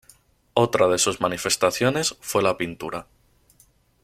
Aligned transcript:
Otra 0.55 0.87
de 0.87 0.97
sus 0.97 1.21
manifestaciones 1.21 2.17
fue 2.21 2.41
la 2.41 2.57
pintura. 2.57 3.05